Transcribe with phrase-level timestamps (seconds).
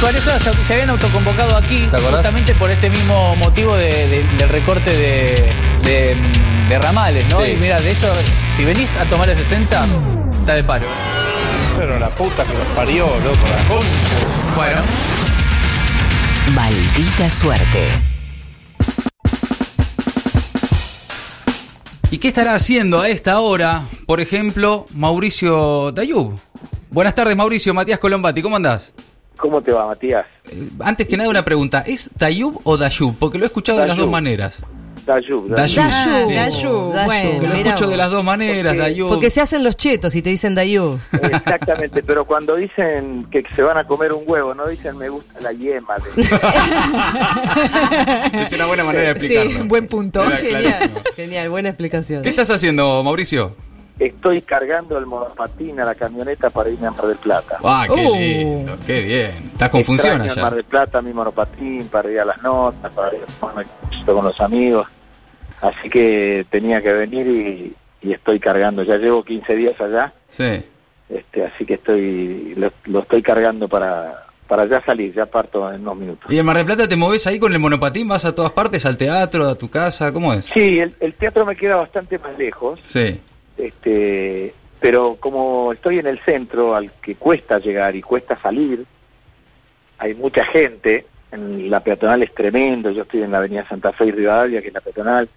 [0.00, 4.96] Suárez se, se habían autoconvocado aquí justamente por este mismo motivo de- de- del recorte
[4.96, 5.52] de,
[5.82, 6.16] de,
[6.68, 7.40] de ramales, ¿no?
[7.40, 7.50] Sí.
[7.52, 8.06] Y mira, de esto,
[8.56, 9.86] si venís a tomar el 60,
[10.40, 10.86] está de paro.
[11.76, 14.54] Pero la puta que los parió, loco, la concha.
[14.54, 14.80] Bueno,
[16.52, 17.88] Maldita suerte.
[22.10, 26.38] ¿Y qué estará haciendo a esta hora, por ejemplo, Mauricio Dayub?
[26.90, 27.74] Buenas tardes, Mauricio.
[27.74, 28.92] Matías Colombati, ¿cómo andás?
[29.38, 30.26] ¿Cómo te va, Matías?
[30.50, 31.82] Eh, Antes que nada, una pregunta.
[31.86, 33.16] ¿Es Dayub o Dayub?
[33.18, 34.06] Porque lo he escuchado de las Dayub.
[34.06, 34.58] dos maneras.
[35.06, 35.48] Dayub.
[35.48, 35.76] Dayub.
[35.76, 36.50] Dayu, Bien.
[36.50, 37.06] Dayu, Dayu.
[37.06, 37.40] bueno.
[37.40, 39.08] Que lo escucho de las dos maneras, Porque- Dayub.
[39.08, 40.98] Porque se hacen los chetos y te dicen Dayu.
[41.12, 45.40] Exactamente, pero cuando dicen que se van a comer un huevo, no dicen me gusta
[45.40, 45.94] la yema.
[45.96, 46.22] de-
[48.44, 49.64] Es una buena manera de Sí, explicarlo.
[49.68, 50.22] buen punto.
[51.16, 52.22] Genial, buena explicación.
[52.22, 53.56] ¿Qué estás haciendo, Mauricio?
[53.98, 57.58] Estoy cargando el monopatín a la camioneta para irme a Mar del Plata.
[57.64, 58.14] ¡Ah, qué Uh.
[58.14, 58.76] lindo!
[58.86, 59.50] ¡Qué bien!
[59.52, 60.50] Estás con función en Mar allá.
[60.50, 64.86] del Plata mi monopatín para ir a las notas, para ir a con los amigos.
[65.60, 67.74] Así que tenía que venir y,
[68.08, 68.84] y estoy cargando.
[68.84, 70.62] Ya llevo 15 días allá, Sí.
[71.08, 75.12] este, así que estoy lo, lo estoy cargando para, para ya salir.
[75.12, 76.30] Ya parto en unos minutos.
[76.32, 78.06] ¿Y en Mar del Plata te moves ahí con el monopatín?
[78.06, 78.86] ¿Vas a todas partes?
[78.86, 79.48] ¿Al teatro?
[79.48, 80.12] ¿A tu casa?
[80.12, 80.44] ¿Cómo es?
[80.44, 82.78] Sí, el, el teatro me queda bastante más lejos.
[82.86, 83.20] Sí.
[83.58, 88.84] Este pero como estoy en el centro al que cuesta llegar y cuesta salir
[89.98, 94.06] hay mucha gente en la peatonal es tremendo yo estoy en la avenida Santa Fe
[94.06, 95.28] y Rivadavia que es la peatonal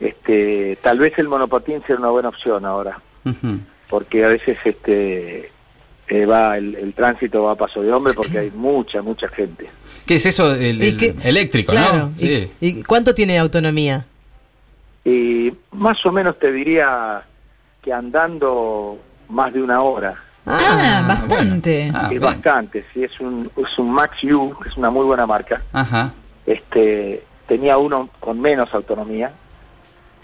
[0.00, 3.00] este tal vez el monopatín sea una buena opción ahora
[3.88, 5.50] porque a veces este
[6.08, 9.68] eh, va el, el tránsito va a paso de hombre porque hay mucha mucha gente
[10.06, 10.52] ¿Qué es eso?
[10.52, 11.96] El, ¿Y el- qué- eléctrico, claro.
[12.08, 12.12] ¿no?
[12.16, 12.50] Sí.
[12.60, 14.04] ¿Y, y cuánto tiene autonomía?
[15.04, 17.22] y más o menos te diría
[17.82, 20.14] que andando más de una hora
[20.46, 21.84] Ah, bastante.
[21.92, 21.98] bueno.
[22.02, 25.24] Ah, es bastante, sí, es un, es un Max U, que es una muy buena
[25.26, 25.62] marca.
[25.72, 26.12] Ajá.
[26.44, 29.30] Este, tenía uno con menos autonomía,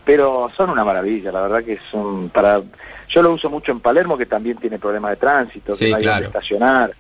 [0.04, 2.60] pero son una maravilla, la verdad que son para...
[3.08, 5.96] Yo lo uso mucho en Palermo, que también tiene problemas de tránsito, que Sí, no
[5.98, 6.24] hay claro.
[6.24, 6.92] donde estacionar.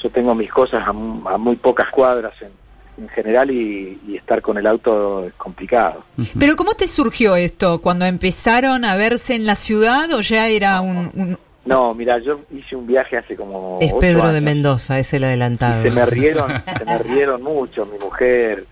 [0.00, 2.50] Yo tengo mis cosas a, mu- a muy pocas cuadras en,
[2.98, 6.04] en general y, y estar con el auto es complicado.
[6.38, 7.80] Pero ¿cómo te surgió esto?
[7.80, 11.10] ¿Cuando empezaron a verse en la ciudad o ya era un...
[11.14, 13.78] un- No, mira, yo hice un viaje hace como...
[13.82, 14.40] Es Pedro de.
[14.40, 15.82] Mendoza, es el adelantado.
[15.82, 18.64] se me rieron, se me rieron mucho, mi mujer,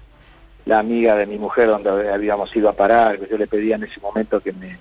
[0.65, 4.01] la amiga de mi mujer donde habíamos ido a parar, yo le pedía en ese
[4.01, 4.79] momento que me,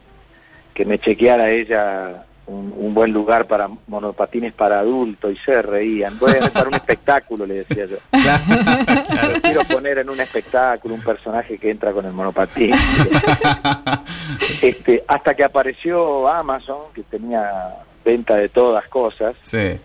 [0.73, 6.19] que me chequeara ella un, un buen lugar para monopatines para adultos y se reían.
[6.19, 7.97] Bueno, para un espectáculo, le decía yo.
[8.11, 9.32] Quiero
[9.65, 12.73] poner en un espectáculo un personaje que entra con el monopatín.
[14.61, 19.77] este, hasta que apareció Amazon, que tenía venta de todas cosas, Sí.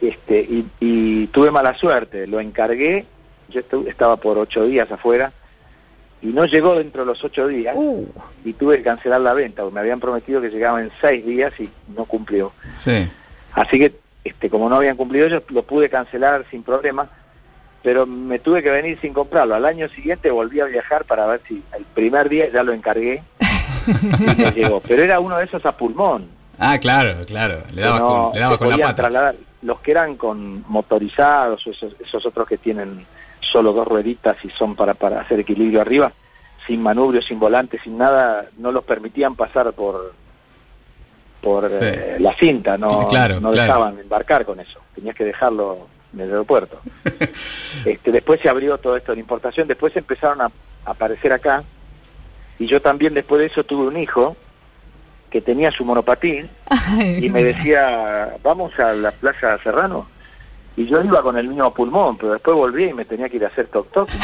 [0.00, 3.04] este y, y tuve mala suerte, lo encargué,
[3.48, 5.32] yo estu- estaba por ocho días afuera
[6.20, 8.06] y no llegó dentro de los ocho días Uh,
[8.44, 11.52] y tuve que cancelar la venta, porque me habían prometido que llegaba en seis días
[11.60, 12.52] y no cumplió.
[12.80, 13.08] Sí.
[13.52, 13.94] Así que
[14.24, 17.08] este como no habían cumplido ellos, lo pude cancelar sin problema,
[17.82, 19.54] pero me tuve que venir sin comprarlo.
[19.54, 23.22] Al año siguiente volví a viajar para ver si el primer día ya lo encargué
[23.86, 24.80] y me llegó.
[24.80, 26.28] Pero era uno de esos a pulmón.
[26.58, 27.58] Ah, claro, claro.
[27.72, 28.94] Le dabas no con, le dabas se con la pata.
[28.94, 29.34] trasladar.
[29.62, 33.04] Los que eran con motorizados, o esos, esos otros que tienen
[33.40, 36.12] solo dos rueditas y son para, para hacer equilibrio arriba,
[36.66, 40.12] sin manubrio, sin volante, sin nada, no los permitían pasar por
[41.40, 41.74] por Sí.
[41.80, 43.66] eh, la cinta, no, Claro, no claro.
[43.72, 46.80] dejaban embarcar con eso, tenías que dejarlo en el aeropuerto.
[47.84, 50.50] este, después se abrió todo esto de la importación, después empezaron a
[50.84, 51.64] aparecer acá,
[52.58, 54.36] y yo también después de eso tuve un hijo
[55.30, 56.48] que tenía su monopatín,
[57.20, 60.06] y me decía, vamos a la Plaza Serrano.
[60.74, 63.44] Y yo iba con el mismo pulmón, pero después volví y me tenía que ir
[63.44, 64.08] a hacer toc toc.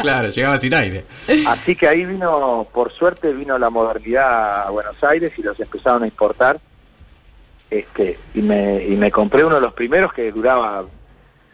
[0.00, 1.04] Claro, llegaba sin aire.
[1.46, 6.02] Así que ahí vino, por suerte, vino la modernidad a Buenos Aires y los empezaron
[6.02, 6.58] a importar.
[7.72, 10.84] Este, y me, y me compré uno de los primeros que duraba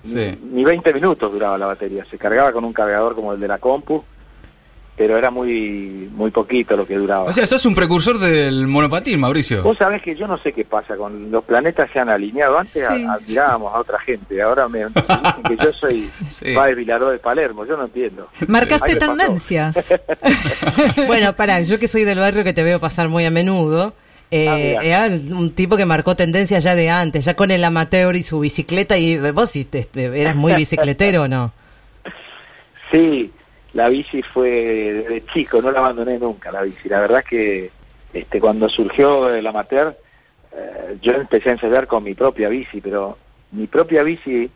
[0.03, 0.37] Sí.
[0.53, 2.05] ni 20 minutos duraba la batería.
[2.11, 4.03] Se cargaba con un cargador como el de la compu,
[4.97, 7.25] pero era muy muy poquito lo que duraba.
[7.25, 9.63] O sea, sos un precursor del monopatín, Mauricio.
[9.63, 12.59] Vos sabés que yo no sé qué pasa con los planetas se han alineado.
[12.59, 13.05] Antes Sí.
[13.05, 16.53] a- admirábamos a otra gente, ahora me dicen que yo soy Sí.
[16.53, 17.65] Páez Vilaró de Palermo.
[17.65, 18.29] Yo no entiendo.
[18.49, 19.95] marcaste tendencias.
[21.07, 23.95] Bueno, pará, yo que soy del barrio que te veo pasar muy a menudo,
[24.31, 28.15] eh, Ah, era un tipo que marcó tendencia ya de antes, ya con el amateur
[28.17, 31.53] y su bicicleta, y vos sí te- eras muy bicicletero o no.
[32.91, 33.31] Sí,
[33.75, 36.89] la bici fue de chico, no la abandoné nunca la bici.
[36.89, 37.71] La verdad que
[38.15, 39.95] este cuando surgió el amateur,
[40.57, 43.19] eh, yo empecé a ensayar con mi propia bici, pero
[43.53, 44.51] mi propia bici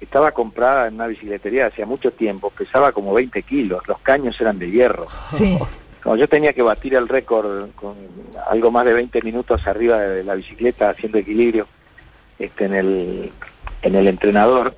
[0.00, 4.58] estaba comprada en una bicicletería hacía mucho tiempo, pesaba como 20 kilos, los caños eran
[4.58, 5.06] de hierro.
[5.26, 5.58] Sí.
[6.06, 7.96] Como yo tenía que batir el récord con
[8.48, 11.66] algo más de 20 minutos arriba de la bicicleta haciendo equilibrio
[12.38, 13.32] este, en, el,
[13.82, 14.76] en el entrenador,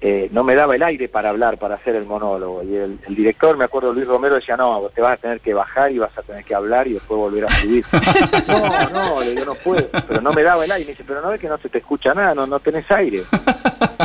[0.00, 2.62] eh, no me daba el aire para hablar, para hacer el monólogo.
[2.62, 5.54] Y el, el director, me acuerdo, Luis Romero, decía, no, te vas a tener que
[5.54, 7.84] bajar y vas a tener que hablar y después volver a subir.
[8.46, 9.88] no, no, le digo, no puedo.
[10.06, 10.84] Pero no me daba el aire.
[10.84, 13.24] Me dice, pero no ves que no se te escucha nada, no, no tenés aire.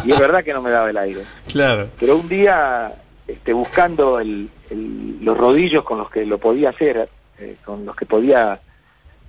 [0.04, 1.25] Y es verdad que no me daba el aire.
[1.48, 1.90] Claro.
[2.00, 2.92] Pero un día,
[3.31, 7.95] este, buscando el, el- los rodillos con los que lo podía hacer, eh, con los
[7.95, 8.59] que podía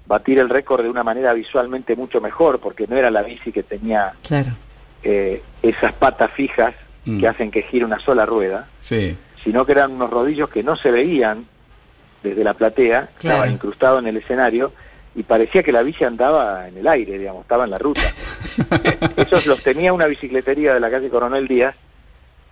[0.06, 3.62] batir el récord de una manera visualmente mucho mejor, porque no era la bici que
[3.62, 4.50] tenía Claro.
[5.02, 6.74] eh, esas patas fijas
[7.04, 7.18] Mm.
[7.20, 9.16] que hacen que gire una sola rueda, Sí.
[9.42, 11.46] sino que eran unos rodillos que no se veían
[12.22, 13.36] desde la platea, Claro.
[13.36, 14.72] estaba incrustado en el escenario
[15.14, 18.02] y parecía que la bici andaba en el aire, digamos, estaba en la ruta.
[19.16, 21.74] Esos los tenía una bicicletería de la calle Coronel Díaz,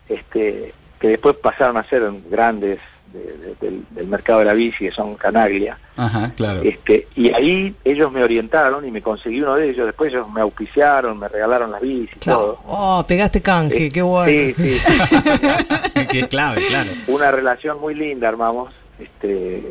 [0.08, 2.78] este, que después pasaron a ser grandes
[3.12, 5.78] de- de- del, del mercado de la bici, que son Canaglia.
[5.96, 6.60] Ajá, claro.
[6.62, 9.86] Este, y ahí ellos me orientaron y me conseguí uno de ellos.
[9.86, 12.38] Después ellos me auspiciaron, me regalaron las bicis y Claro.
[12.40, 12.60] todo.
[12.66, 14.54] Oh, pegaste canje, Eh, qué bueno.
[14.58, 14.92] Sí, sí.
[16.10, 16.90] Qué clave, claro.
[17.08, 18.72] una relación muy linda armamos.
[18.98, 19.62] Este,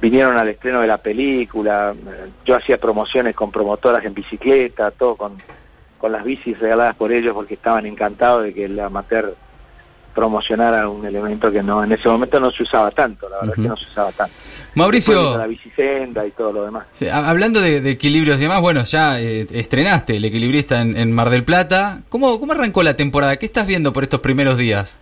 [0.00, 1.94] vinieron al estreno de la película.
[2.44, 5.36] Yo hacía promociones con promotoras en bicicleta, todo con,
[5.98, 9.34] con las bicis regaladas por ellos porque estaban encantados de que el amateur
[10.18, 13.58] promocionara un elemento que no en ese momento no se usaba tanto, la verdad es
[13.58, 13.62] Ujú.
[13.62, 14.34] que no se usaba tanto.
[14.74, 16.86] Mauricio, la bicisenda y todo lo demás.
[16.92, 21.12] sí, hablando de, de equilibrios y demás, bueno, ya eh, estrenaste El Equilibrista en, en
[21.12, 22.02] Mar del Plata.
[22.08, 23.36] ¿Cómo, ¿Cómo arrancó la temporada?
[23.36, 24.96] ¿Qué estás viendo por estos primeros días?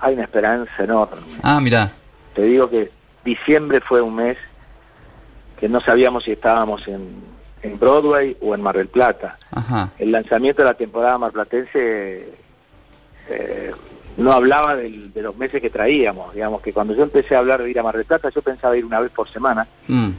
[0.00, 1.22] Hay una esperanza enorme.
[1.42, 1.92] Ah, mirá.
[2.34, 2.90] Te digo que
[3.24, 4.36] diciembre fue un mes
[5.60, 7.08] que no sabíamos si estábamos en,
[7.62, 9.38] en Broadway o en Mar del Plata.
[9.52, 9.90] Ajá.
[10.00, 12.28] El lanzamiento de la temporada marplatense
[13.30, 13.72] eh,
[14.18, 16.34] no hablaba del- de los meses que traíamos.
[16.34, 18.76] Digamos que cuando yo empecé a hablar de ir a Mar del Plata, yo pensaba
[18.76, 20.10] ir una vez por semana Mm,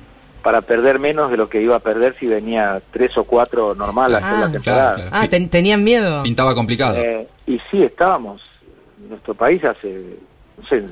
[0.41, 4.15] para perder menos de lo que iba a perder si venía tres o cuatro normal
[4.15, 4.95] a hacer Ah, la temporada.
[4.95, 5.25] claro, claro.
[5.25, 6.23] Ah, ten- tenían miedo.
[6.23, 6.97] Pintaba complicado.
[6.97, 8.41] Eh, y sí, estábamos.
[9.03, 10.17] En nuestro país hace,
[10.57, 10.83] no sé,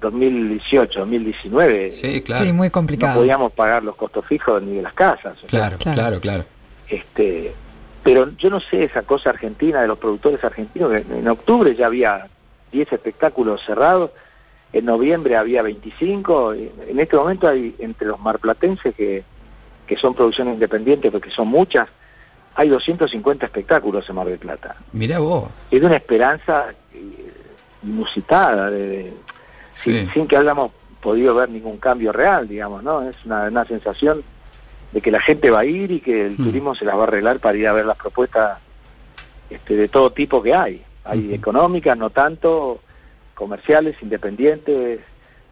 [0.00, 1.92] 2018, 2019.
[1.92, 2.44] Sí, claro.
[2.44, 3.20] Sí, muy No complicado.
[3.20, 5.36] podíamos pagar los costos fijos ni de las casas.
[5.36, 5.96] o sea, Claro, Claro.
[5.96, 6.44] claro, claro.
[6.88, 7.52] este
[8.12, 11.86] pero yo no sé esa cosa argentina de los productores argentinos que en octubre ya
[11.86, 12.26] había
[12.72, 14.10] 10 espectáculos cerrados
[14.72, 19.22] en noviembre había 25 y en este momento hay entre los marplatenses que,
[19.86, 21.88] que son producciones independientes porque son muchas
[22.56, 25.48] hay 250 espectáculos en Mar del Plata Mirá vos.
[25.70, 27.32] es de una esperanza eh,
[27.84, 29.12] inusitada de, de-
[29.72, 29.92] Sí.
[29.96, 34.22] sin, sin que hayamos podido ver ningún cambio real digamos no es una, una sensación
[34.92, 36.44] de que la gente va a ir y que el Mm.
[36.44, 38.58] turismo se las va a arreglar para ir a ver las propuestas
[39.48, 40.82] este, de todo tipo que hay.
[41.04, 42.80] Hay económicas, no tanto,
[43.34, 45.00] comerciales, independientes,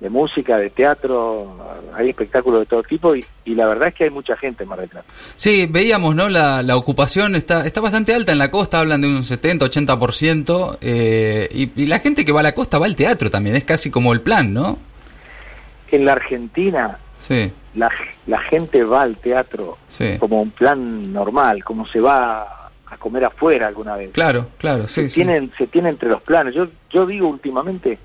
[0.00, 1.56] de música, de teatro,
[1.93, 4.69] hay espectáculos de todo tipo y, y la verdad es que hay mucha gente en
[4.69, 5.08] Mar del Plata.
[5.35, 6.29] Sí, veíamos, ¿no?
[6.29, 10.79] La, la ocupación está, está bastante alta en la costa, hablan de un 70, 80%,
[10.81, 13.64] eh, y, y la gente que va a la costa va al teatro también, es
[13.64, 14.79] casi como el plan, ¿no?
[15.90, 17.91] En la Argentina Sí, la,
[18.26, 20.17] la gente va al teatro sí.
[20.19, 22.43] como un plan normal, como se va
[22.91, 24.11] a comer afuera alguna vez.
[24.12, 25.14] Claro, claro, sí, se, sí.
[25.16, 26.54] tienen, se tiene entre los planes.
[26.54, 27.99] Yo, yo digo últimamente,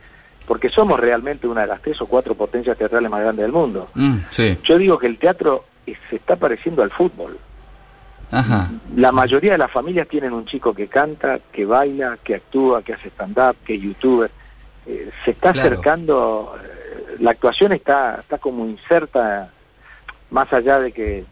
[0.46, 3.90] porque somos realmente una de las tres o cuatro potencias teatrales más grandes del mundo,
[3.96, 5.64] Mm, sí, yo digo que el teatro
[6.10, 7.38] se está pareciendo al fútbol.
[8.32, 8.70] ajá.
[8.96, 12.94] La mayoría de las familias tienen un chico que canta, que baila, que actúa, que
[12.94, 14.30] hace stand-up, que es youtuber.
[14.86, 15.68] Eh, se está Claro.
[15.70, 16.56] acercando,
[17.20, 19.50] la actuación está, está como inserta,
[20.32, 21.26] más allá de que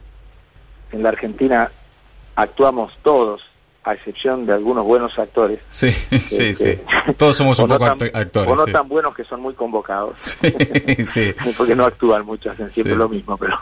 [0.91, 1.71] en la Argentina
[2.35, 3.41] actuamos todos,
[3.83, 5.59] a excepción de algunos buenos actores.
[5.69, 6.79] Sí, sí, Este, sí.
[7.17, 8.51] Todos somos un no poco tan- acto- actores.
[8.51, 8.71] O no sí.
[8.71, 10.15] tan buenos que son muy convocados.
[10.41, 11.33] Sí, sí.
[11.57, 12.99] porque no actúan mucho, hacen siempre Sí.
[12.99, 13.57] lo mismo, pero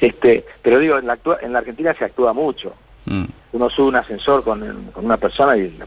[0.00, 2.72] este, pero digo, en la, en la Argentina se actúa mucho.
[3.06, 4.60] Mm, Uno sube un ascensor con,
[4.92, 5.86] con una persona y la-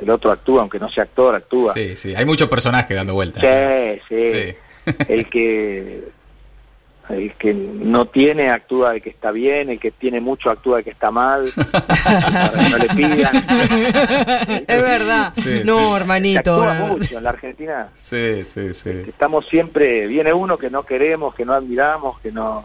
[0.00, 1.72] el otro actúa, aunque no sea actor, actúa.
[1.72, 2.14] Sí, sí.
[2.14, 3.42] Hay muchos personajes dando vueltas.
[3.42, 4.30] Sí, sí.
[4.30, 4.56] Sí.
[5.08, 6.04] El que
[7.08, 10.84] el que no tiene actúa de que está bien, el que tiene mucho actúa de
[10.84, 13.36] que está mal, para que no le pidan.
[14.66, 15.32] Es verdad.
[15.34, 15.84] Sí, no, sí.
[15.84, 16.62] Se hermanito.
[16.62, 17.88] actúa mucho en la Argentina.
[17.94, 18.90] Sí, sí, sí.
[19.06, 22.64] estamos siempre, viene uno que no queremos, que no admiramos, que no...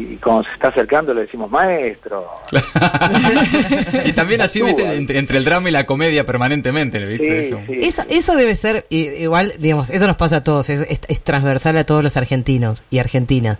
[0.00, 2.26] Y, y cuando se está acercando le decimos, maestro.
[4.04, 7.44] y también así, viste, entre, entre el drama y la comedia permanentemente, ¿viste?
[7.46, 7.78] Sí, Como- sí.
[7.82, 11.76] Eso, eso debe ser, igual, digamos, eso nos pasa a todos, es, es- es transversal
[11.76, 13.58] a todos los argentinos y argentinas.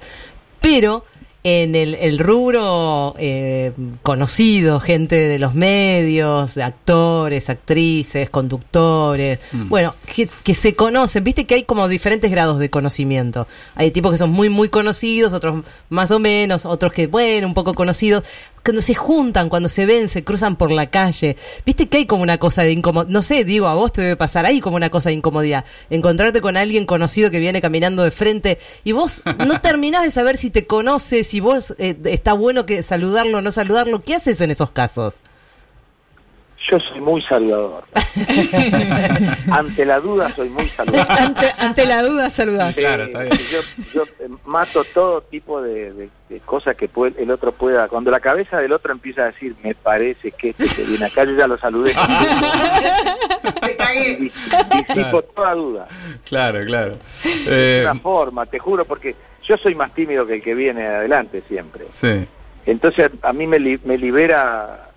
[0.60, 1.04] Pero
[1.44, 3.72] en el, el rubro eh,
[4.02, 9.68] conocido, gente de los medios, de actores, actrices, conductores, Mm.
[9.68, 13.48] bueno, que, que se conocen, viste que hay como diferentes grados de conocimiento.
[13.74, 17.54] Hay tipos que son muy, muy conocidos, otros más o menos, otros que, bueno, un
[17.54, 18.22] poco conocidos.
[18.64, 22.22] Cuando se juntan, cuando se ven, se cruzan por la calle, viste que hay como
[22.22, 23.10] una cosa de incomodidad.
[23.10, 25.64] No sé, digo, a vos te debe pasar ahí como una cosa de incomodidad.
[25.90, 30.36] Encontrarte con alguien conocido que viene caminando de frente y vos no terminás de saber
[30.36, 34.02] si te conoce, si vos eh, está bueno que saludarlo o no saludarlo.
[34.02, 35.20] ¿Qué haces en esos casos?
[36.70, 37.84] Yo soy muy saludador.
[39.50, 41.06] Ante la duda soy muy saludador.
[41.20, 42.74] Ante, ante la duda, saludás.
[42.74, 43.38] Sí, Claro, está bien.
[43.50, 43.60] Yo,
[43.92, 47.88] yo, eh, mato todo tipo de, de- de cosas que puede- el otro pueda.
[47.88, 51.24] Cuando la cabeza del otro empieza a decir, me parece que este que viene acá,
[51.24, 51.94] yo ya lo saludé.
[53.94, 54.32] Y dis-
[54.86, 55.88] Disipo toda duda.
[56.24, 56.96] Claro, claro.
[57.24, 59.14] Es Eh, una forma, te juro, porque
[59.44, 61.84] yo soy más tímido que el que viene adelante siempre.
[61.88, 62.26] sí.
[62.64, 64.88] Entonces a mí me, li- me libera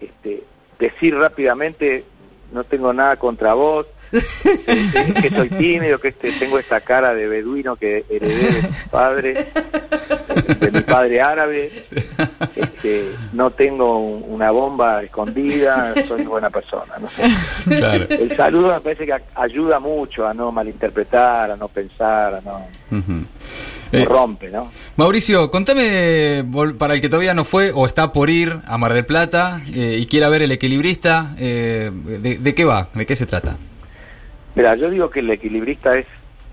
[0.00, 0.42] este,
[0.82, 2.04] decir rápidamente,
[2.52, 7.76] no tengo nada contra vos, que soy tímido, que este, tengo esta cara de beduino
[7.76, 9.46] que heredé de mi padre,
[10.60, 11.72] de mi padre árabe,
[12.56, 17.22] este, no tengo un- una bomba escondida, soy buena persona, no sé.
[17.76, 18.06] Claro.
[18.08, 22.66] El saludo me parece que ayuda mucho a no malinterpretar, a no pensar, a no,
[23.94, 24.70] Eh, rompe, ¿no?
[24.96, 26.42] Mauricio, contame,
[26.78, 29.96] para el que todavía no fue o está por ir a Mar del Plata eh,
[29.98, 32.88] y quiera ver el equilibrista, eh, de, de qué va?
[32.94, 33.58] ¿De qué se trata?
[34.54, 36.06] Mira, yo digo que el equilibrista es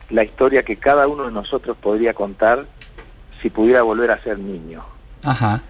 [0.09, 2.65] la historia que cada uno de nosotros podría contar
[3.41, 4.83] si pudiera volver a ser niño.
[5.23, 5.61] Ajá.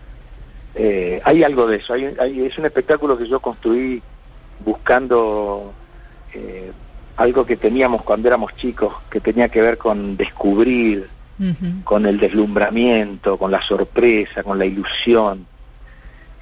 [0.75, 4.01] Eh, hay algo de eso, hay, hay- es un espectáculo que yo construí
[4.63, 5.73] buscando
[6.33, 6.71] eh,
[7.17, 11.07] algo que teníamos cuando éramos chicos, que tenía que ver con descubrir,
[11.85, 15.45] con el deslumbramiento, con la sorpresa, con la ilusión.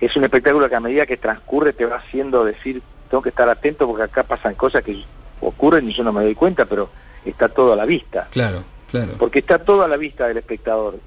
[0.02, 3.48] Es un espectáculo que a medida que transcurre te va haciendo decir, tengo que estar
[3.48, 5.04] atento porque acá pasan cosas que
[5.42, 6.90] ocurren y yo no me doy cuenta, pero
[7.26, 8.28] está todo a la vista.
[8.32, 9.14] Claro, claro.
[9.18, 11.00] Porque está todo a la vista del espectador.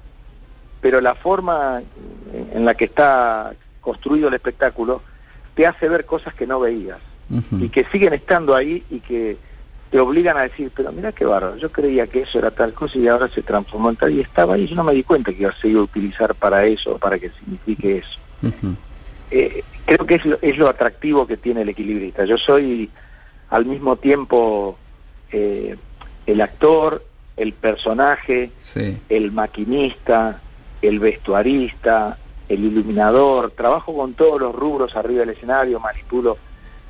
[0.79, 1.81] Pero la forma
[2.53, 5.01] en la que está construido el espectáculo
[5.55, 6.99] te hace ver cosas que no veías
[7.51, 9.37] y que siguen estando ahí y que
[9.89, 12.97] te obligan a decir, pero mira qué bárbaro, yo creía que eso era tal cosa
[12.97, 15.49] y ahora se transformó en tal y estaba ahí, yo no me di cuenta que
[15.61, 18.19] se iba a utilizar para eso, para que signifique eso.
[19.29, 22.25] Eh, creo que es lo, es lo atractivo que tiene el equilibrista.
[22.25, 22.89] Yo soy
[23.51, 24.77] al mismo tiempo
[25.31, 25.75] eh,
[26.25, 27.03] el actor,
[27.37, 28.97] el personaje, Sí.
[29.09, 30.41] el maquinista,
[30.81, 32.17] el vestuarista,
[32.49, 36.37] el iluminador, trabajo con todos los rubros arriba del escenario, manipulo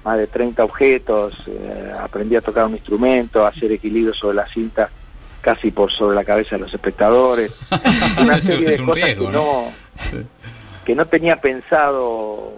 [0.04, 4.48] más de 30 objetos, eh, aprendí a tocar un instrumento, a hacer equilibrio sobre la
[4.48, 4.90] cinta
[5.42, 7.52] casi por sobre la cabeza de los espectadores.
[8.22, 9.72] Una Es un- serie es de un cosas riesgo, que ¿no?
[10.86, 12.54] que no tenía pensado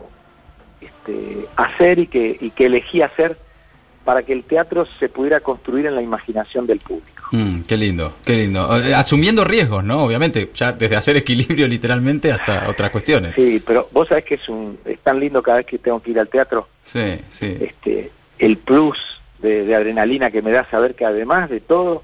[0.80, 3.38] este, hacer y que, y que elegí hacer
[4.04, 7.24] para que el teatro se pudiera construir en la imaginación del público.
[7.32, 8.78] Mm, qué lindo, qué lindo.
[8.78, 10.04] Eh, asumiendo riesgos, ¿no?
[10.04, 13.34] Obviamente, ya desde hacer equilibrio literalmente hasta otras cuestiones.
[13.36, 16.12] Sí, pero vos sabés que es, un, es tan lindo cada vez que tengo que
[16.12, 17.58] ir al teatro, Sí, sí.
[17.62, 18.98] este, el plus
[19.40, 22.04] de, de adrenalina que me da saber que además de todo,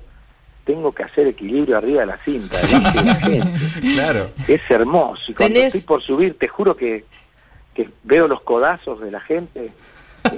[0.66, 3.42] tengo que hacer equilibrio arriba de la cinta, gente.
[3.94, 4.30] Claro.
[4.48, 5.32] Es hermoso.
[5.32, 7.06] Y cuando Tenés- estoy por subir, te juro que,
[7.74, 9.70] que veo los codazos de la gente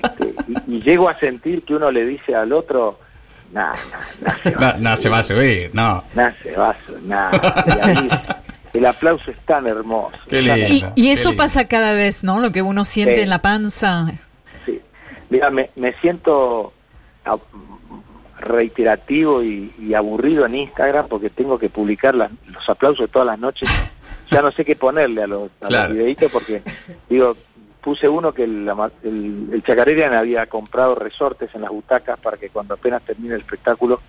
[0.04, 0.34] este,
[0.68, 3.00] y, y llego a sentir que uno le dice al otro,
[3.54, 6.04] nah, nah, nah, se va, No, no se va a subir, no.
[6.14, 7.32] nah, se va, nah.
[7.66, 8.10] Y ahí
[8.74, 10.18] el aplauso es tan hermoso.
[10.30, 10.68] Qué lindo.
[10.68, 11.44] Y, y Qué eso lindo.
[11.44, 12.40] pasa cada vez, ¿no?
[12.40, 13.22] Lo que uno siente Sí.
[13.24, 14.12] en la panza.
[14.66, 14.80] Sí.
[15.30, 16.74] Mira, me, me siento
[17.26, 17.38] a-
[18.40, 23.40] reiterativo y, y aburrido en Instagram porque tengo que publicar las- los aplausos todas las
[23.40, 23.70] noches.
[24.32, 26.62] Ya no sé qué ponerle a los, a los videitos porque,
[27.10, 27.36] digo,
[27.82, 28.70] puse uno que el,
[29.04, 33.42] el, el Chacarerian había comprado resortes en las butacas para que cuando apenas termine el
[33.42, 34.00] espectáculo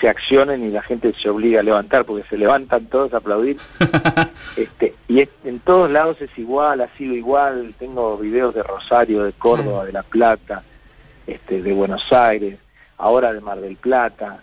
[0.00, 3.56] se accionen y la gente se obliga a levantar porque se levantan todos a aplaudir.
[4.56, 7.74] Este, y es- en todos lados es igual, ha sido igual.
[7.78, 10.62] Tengo videos de Rosario, de Córdoba, de La Plata,
[11.26, 12.58] este, de Buenos Aires,
[12.98, 14.40] ahora de Mar del Plata.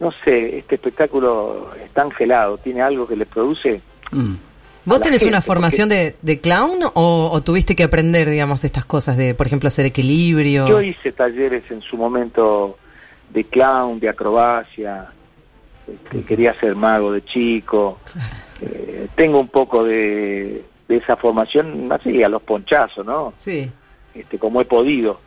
[0.00, 3.80] No sé, este espectáculo está angelado, tiene algo que le produce.
[4.10, 4.34] Mm.
[4.84, 8.84] ¿Vos tenés gente, una formación de, de clown o, o tuviste que aprender, digamos, estas
[8.84, 10.66] cosas de, por ejemplo, hacer equilibrio?
[10.66, 12.78] Yo hice talleres en su momento
[13.30, 15.08] de clown, de acrobacia,
[15.86, 17.98] este, quería ser mago de chico.
[18.60, 23.34] Eh, tengo un poco de, de esa formación, así, a los ponchazos, ¿no?
[23.38, 23.70] Sí.
[24.14, 25.20] este, como he podido.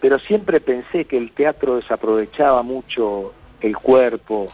[0.00, 4.50] Pero siempre pensé que el teatro desaprovechaba mucho el cuerpo,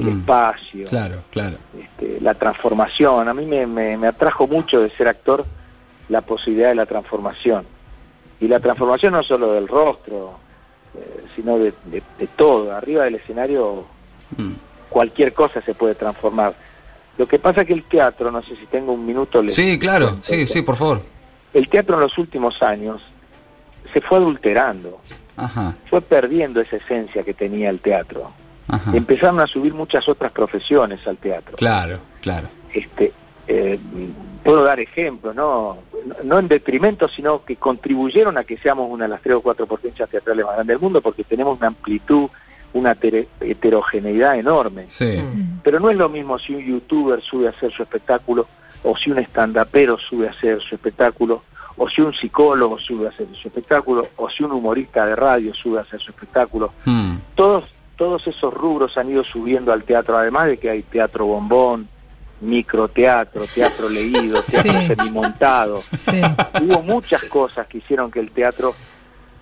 [0.00, 0.20] el Mm.
[0.20, 1.56] espacio, Claro, claro.
[1.78, 3.28] este, la transformación.
[3.28, 5.44] A mí me, me- me atrajo mucho de ser actor
[6.08, 7.64] la posibilidad de la transformación.
[8.40, 10.38] Y la transformación no solo del rostro,
[10.94, 12.72] eh, sino de, de- de todo.
[12.74, 13.84] Arriba del escenario
[14.36, 14.52] Mm.
[14.88, 16.54] cualquier cosa se puede transformar.
[17.18, 19.42] Lo que pasa que el teatro, no sé si tengo un minuto.
[19.42, 21.02] les- Sí, claro, sí, sí, por favor.
[21.52, 23.02] El teatro en los últimos años
[23.92, 25.00] se fue adulterando,
[25.36, 28.30] Ajá, fue perdiendo esa esencia que tenía el teatro.
[28.70, 28.96] Ajá.
[28.96, 31.56] Empezaron a subir muchas otras profesiones al teatro.
[31.56, 32.48] Claro, claro.
[32.72, 33.12] este
[33.48, 33.78] eh,
[34.44, 35.78] puedo dar ejemplos no
[36.24, 39.66] no en detrimento sino que contribuyeron a que seamos una de las tres o cuatro
[39.66, 42.28] potencias teatrales más grandes del mundo porque tenemos una amplitud
[42.72, 42.96] una
[43.40, 45.20] heterogeneidad enorme Sí.
[45.62, 48.46] pero no es lo mismo si un youtuber sube a hacer su espectáculo
[48.82, 51.42] o si un estandapero sube a hacer su espectáculo
[51.76, 55.52] o si un psicólogo sube a hacer su espectáculo o si un humorista de radio
[55.54, 57.16] sube a hacer su espectáculo Mm.
[57.34, 57.64] todos
[58.00, 61.86] todos esos rubros han ido subiendo al teatro, además de que hay teatro bombón,
[62.40, 64.86] microteatro, teatro leído, teatro Sí.
[64.88, 65.82] semimontado.
[65.94, 66.18] Sí.
[66.62, 68.74] Hubo muchas cosas que hicieron que el teatro,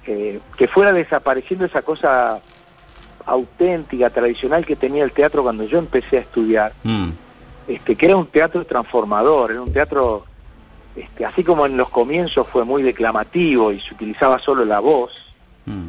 [0.09, 2.41] eh, que fuera desapareciendo esa cosa
[3.27, 7.11] auténtica, tradicional que tenía el teatro cuando yo empecé a estudiar, Mm.
[7.69, 10.25] este, que era un teatro transformador, era un teatro,
[10.97, 15.13] este, así como en los comienzos fue muy declamativo y se utilizaba solo la voz,
[15.65, 15.89] Mm.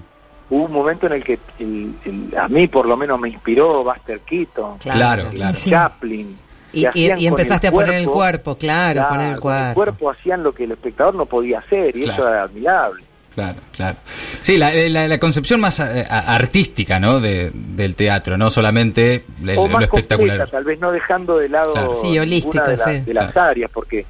[0.50, 3.84] Hubo un momento en el que el- el- a mí por lo menos me inspiró
[3.84, 5.26] Buster Keaton, Claro.
[5.54, 6.38] Chaplin.
[6.72, 6.86] Y,
[7.26, 8.14] empezaste a poner el cuerpo,
[8.54, 9.74] cuerpo, claro, claro, poner el con el cuerpo.
[9.76, 12.14] cuerpo hacían lo que el espectador no podía hacer y Claro.
[12.24, 13.04] eso era admirable.
[13.34, 13.98] Claro, claro.
[14.42, 17.20] Sí, la, la- la concepción más eh, a- artística, ¿no?
[17.20, 20.38] De, del teatro, no solamente el- o lo espectacular.
[20.38, 21.94] completa, tal vez no dejando de lado Claro.
[21.96, 23.00] Sí, ninguna holístico, de, las- sí.
[23.02, 23.50] de las Claro.
[23.50, 24.06] áreas, porque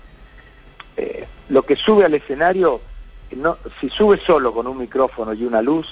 [0.97, 2.81] eh, lo que sube al escenario,
[3.37, 5.87] no, si sube solo con un micrófono y una luz,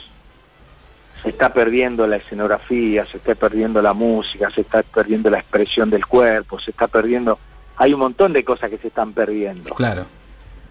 [1.23, 5.89] se está perdiendo la escenografía, se está perdiendo la música, se está perdiendo la expresión
[5.89, 7.39] del cuerpo, se está perdiendo...
[7.77, 9.73] Hay un montón de cosas que se están perdiendo.
[9.75, 10.05] Claro.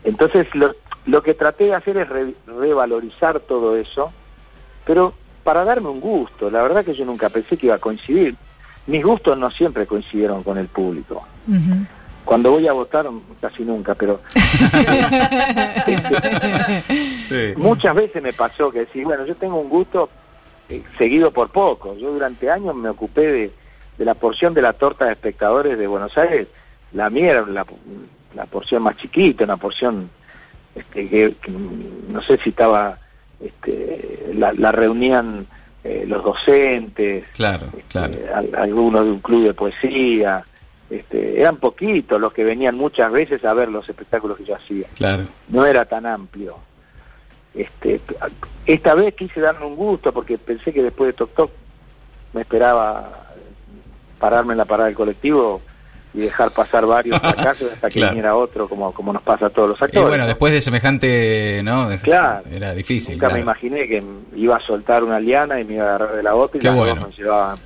[0.04, 0.74] Entonces lo,
[1.06, 4.12] lo que traté de hacer es re- revalorizar todo eso,
[4.84, 6.50] pero para darme un gusto.
[6.50, 8.34] La verdad que yo nunca pensé que iba a coincidir.
[8.86, 11.26] Mis gustos no siempre coincidieron con el público.
[12.24, 13.06] Cuando voy a votar,
[13.40, 14.20] casi nunca, pero
[17.28, 17.52] Sí.
[17.56, 20.08] muchas veces me pasó que decir, bueno, yo tengo un gusto
[20.68, 21.96] eh, seguido por poco.
[21.96, 23.50] Yo durante años me ocupé de,
[23.98, 26.48] de la porción de la torta de espectadores de Buenos Aires.
[26.92, 27.66] La mía era la,
[28.34, 30.08] la porción más chiquita, una porción
[30.74, 32.98] este, que, que no sé si estaba,
[33.40, 35.46] este, la, la reunían
[35.84, 38.14] eh, los docentes, Claro, este, claro.
[38.34, 40.44] al- algunos de un club de poesía.
[40.88, 44.86] Este, eran poquitos los que venían muchas veces a ver los espectáculos que yo hacía
[44.94, 45.24] Claro.
[45.48, 46.56] no era tan amplio.
[47.56, 48.00] Este,
[48.66, 51.50] esta vez quise darme un gusto porque pensé que después de Toc Toc
[52.34, 53.24] me esperaba
[54.18, 55.60] pararme en la parada del colectivo
[56.12, 58.10] y dejar pasar varios fracasos hasta que Claro.
[58.12, 60.08] viniera otro, como, como nos pasa a todos los Y actores.
[60.08, 61.88] bueno, después de semejante, ¿no?
[62.02, 62.42] Claro.
[62.50, 63.14] Era difícil.
[63.18, 64.02] Nunca me imaginé que
[64.34, 66.66] iba a soltar una liana y me iba a agarrar de la otra y Qué
[66.68, 66.94] las bueno.
[66.96, 67.58] dos me llevaban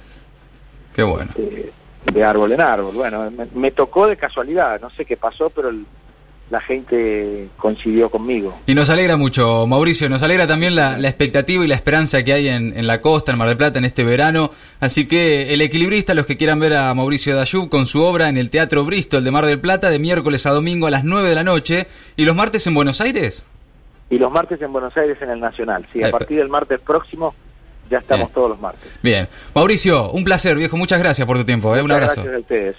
[0.94, 1.30] Qué bueno.
[1.36, 1.70] eh,
[2.12, 2.94] de árbol en árbol.
[2.94, 5.86] Bueno, me, me tocó de casualidad, no sé qué pasó, pero el-
[6.50, 8.58] la gente coincidió conmigo.
[8.66, 12.32] Y nos alegra mucho, Mauricio, nos alegra también la, la expectativa y la esperanza que
[12.32, 14.50] hay en, en la costa, en Mar del Plata, en este verano.
[14.80, 18.36] Así que el equilibrista, los que quieran ver a Mauricio Dayub con su obra en
[18.36, 21.34] el Teatro Bristol de Mar del Plata, de miércoles a domingo a las 9 de
[21.36, 21.86] la noche,
[22.16, 23.44] y los martes en Buenos Aires.
[24.10, 25.86] Y los martes en Buenos Aires en el Nacional.
[25.92, 27.32] Sí, a partir del martes próximo
[27.90, 28.90] ya estamos todos los martes.
[29.02, 29.28] Bien.
[29.54, 31.82] Mauricio, un placer, viejo, muchas gracias por tu tiempo, ¿eh?
[31.82, 32.22] un abrazo.
[32.22, 32.76] Gracias a ustedes.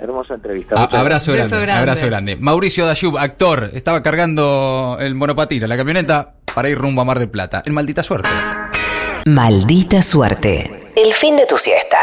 [0.00, 0.74] Hermosa entrevista.
[0.76, 1.70] A- abrazo grande.
[1.72, 2.36] abrazo grande.
[2.36, 7.28] Mauricio Dayub, actor, estaba cargando el monopatín, la camioneta, para ir rumbo a Mar del
[7.28, 7.62] Plata.
[7.66, 8.28] En maldita suerte.
[9.26, 10.90] Maldita suerte.
[10.96, 11.98] El fin de tu siesta.